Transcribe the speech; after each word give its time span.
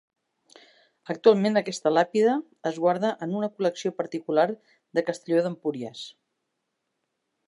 Actualment 1.13 1.59
aquesta 1.59 1.91
làpida 1.97 2.31
es 2.69 2.79
guarda 2.85 3.11
en 3.27 3.35
una 3.41 3.51
col·lecció 3.57 3.93
particular 4.01 4.49
de 4.99 5.07
Castelló 5.11 5.45
d'Empúries. 5.49 6.03